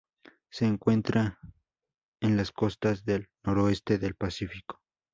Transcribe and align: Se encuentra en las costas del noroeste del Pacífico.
Se 0.49 0.65
encuentra 0.65 1.37
en 2.21 2.35
las 2.35 2.51
costas 2.51 3.05
del 3.05 3.29
noroeste 3.43 3.99
del 3.99 4.15
Pacífico. 4.15 4.81